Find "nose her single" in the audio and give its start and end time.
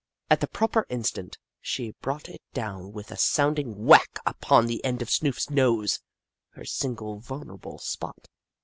5.51-7.19